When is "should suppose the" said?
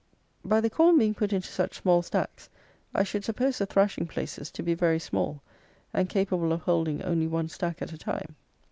3.03-3.67